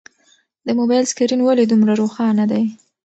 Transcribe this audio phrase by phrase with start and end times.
[0.65, 2.63] د موبایل سکرین ولې دومره روښانه دی؟